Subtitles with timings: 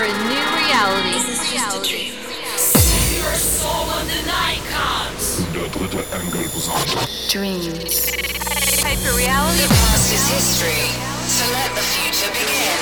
[0.00, 1.12] for a new reality.
[1.12, 2.14] This is just a dream.
[3.20, 5.44] Your soul when the night comes.
[5.52, 6.48] Der dritte Engel
[7.28, 8.08] Dreams.
[8.80, 9.60] Hyper reality.
[9.60, 10.88] The past is history,
[11.28, 12.80] so let the future begin.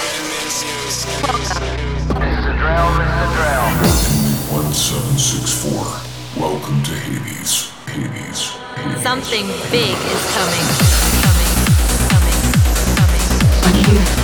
[4.54, 6.40] 1764.
[6.40, 7.72] Welcome to Hades.
[7.86, 8.54] Hades.
[8.76, 9.02] Hades.
[9.02, 10.66] Something big is coming.
[11.26, 11.52] Coming.
[12.14, 12.38] Coming.
[12.94, 13.24] Coming.
[13.64, 14.17] I'm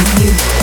[0.00, 0.59] you.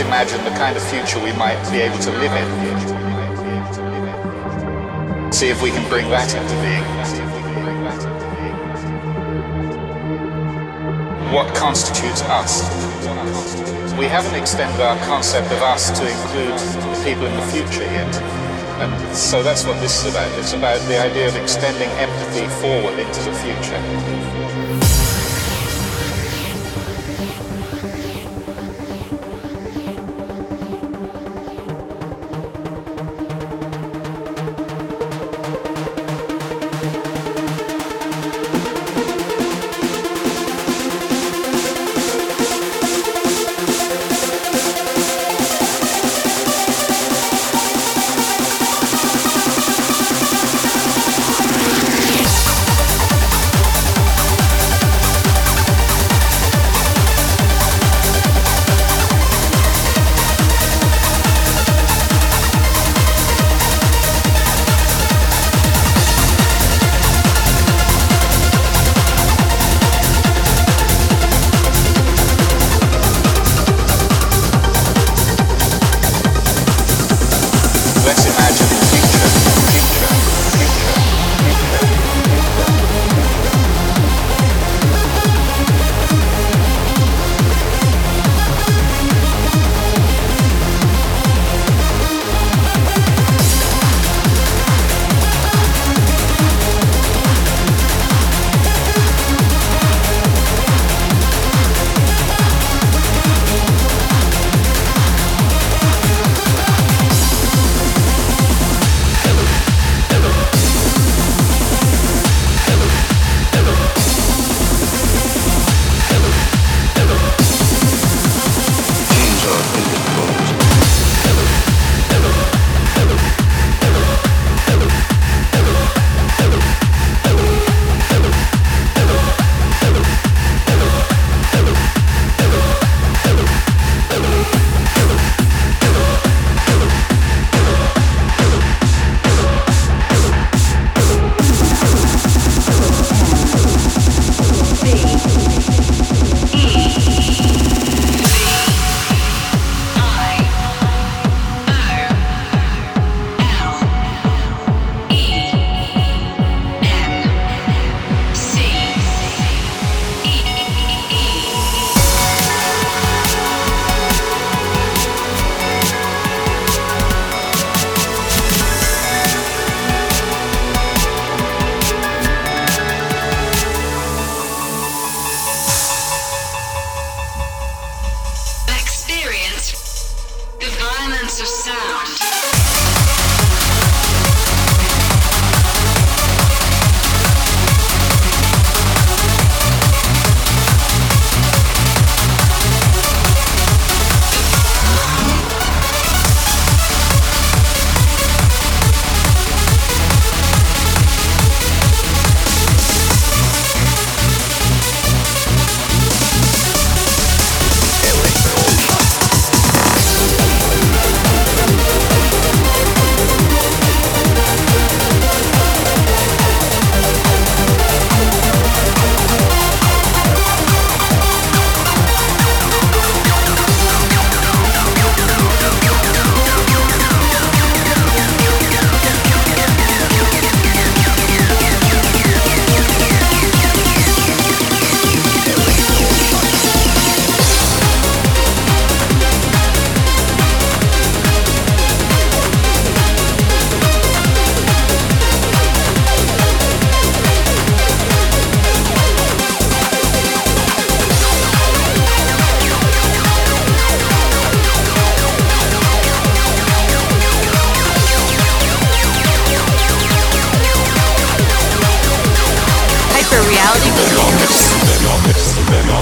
[0.00, 2.48] Imagine the kind of future we might be able to live in.
[5.32, 6.84] See if we can bring that into being.
[11.32, 12.62] What constitutes us?
[13.98, 18.14] We haven't extended our concept of us to include the people in the future yet.
[18.80, 20.30] And so that's what this is about.
[20.38, 24.59] It's about the idea of extending empathy forward into the future.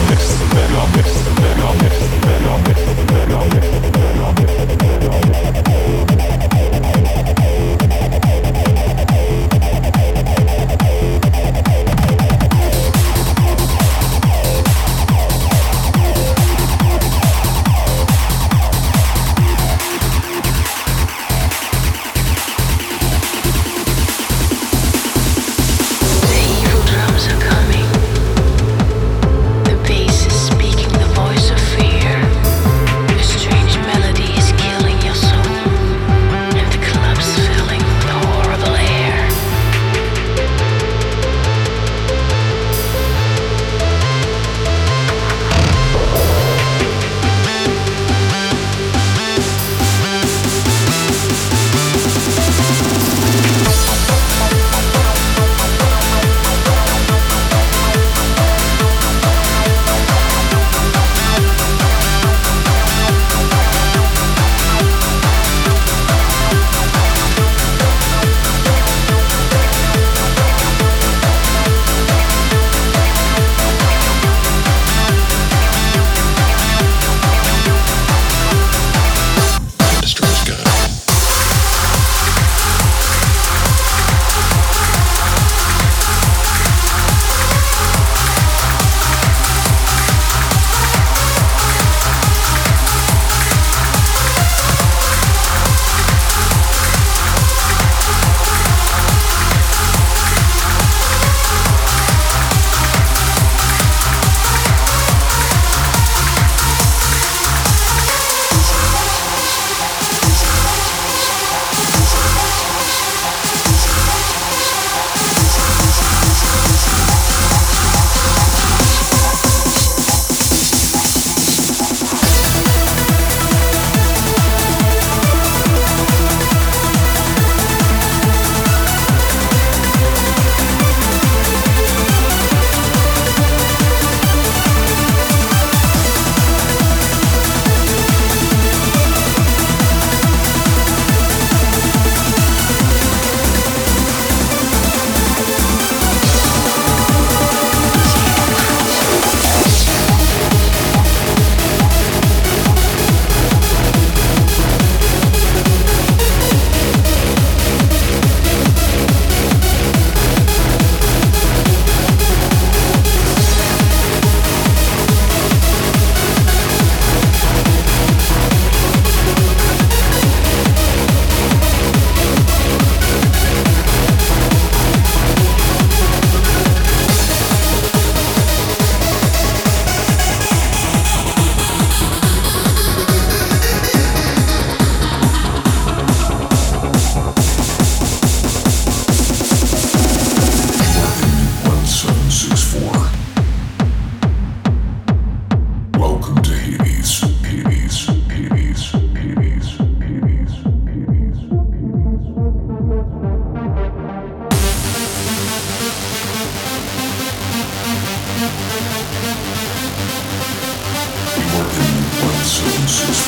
[0.09, 0.68] The evil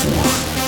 [0.03, 0.60] Thank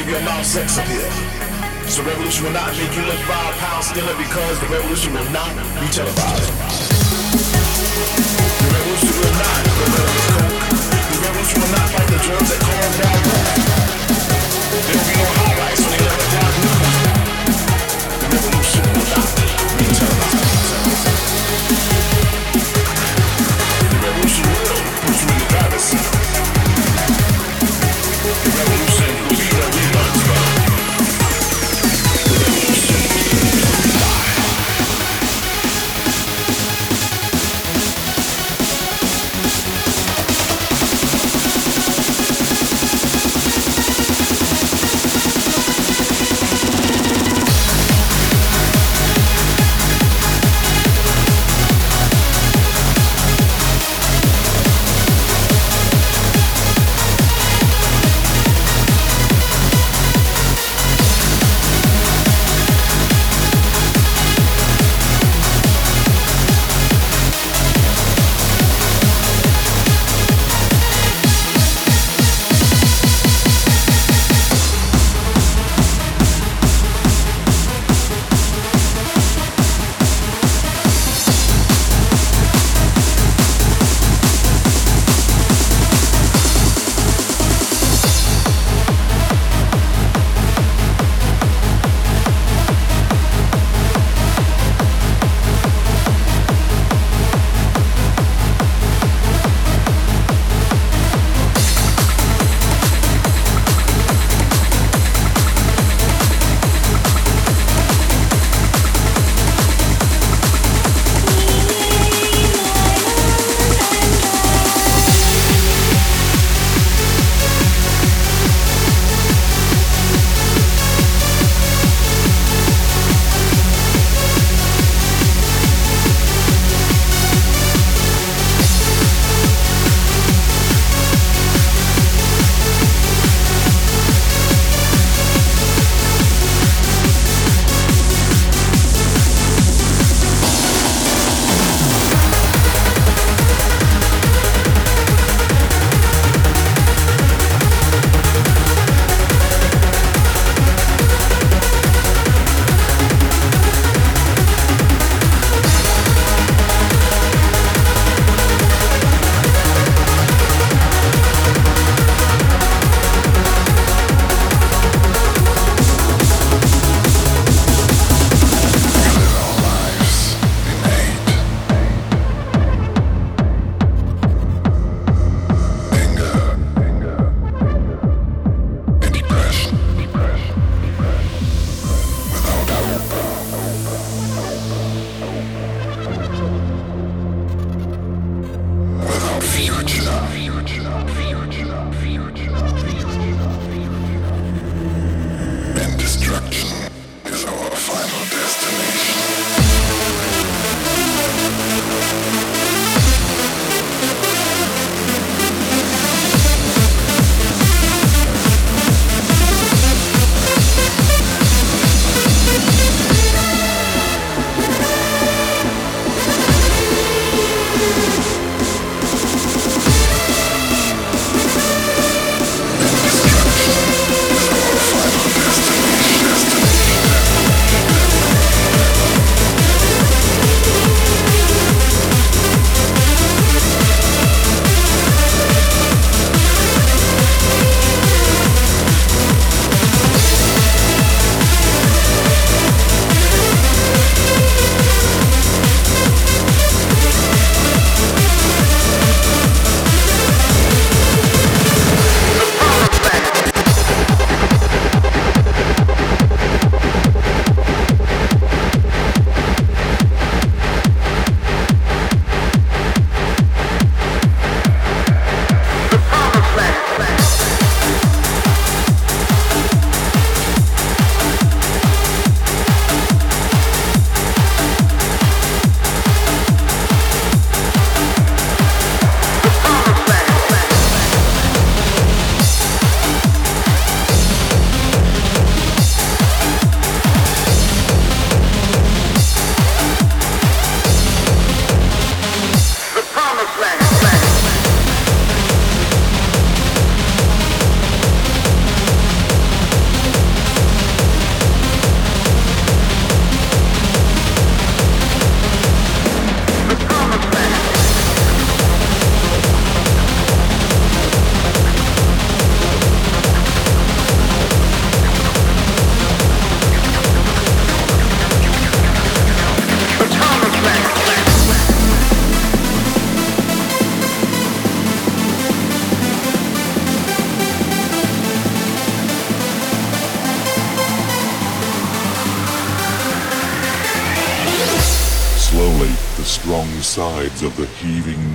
[0.00, 1.10] give your mouth sex appeal.
[1.84, 5.52] So revolution will not make you look five pounds thinner because the revolution will not
[5.76, 6.48] be televised.
[8.64, 9.60] The revolution will not.
[11.12, 13.20] The revolution will not fight the germs that cause down.
[14.86, 15.49] There will be no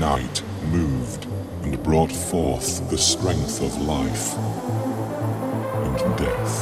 [0.06, 1.26] night moved
[1.64, 4.36] and brought forth the strength of life
[5.84, 6.56] and death.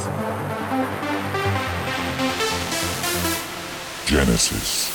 [4.06, 4.93] Genesis.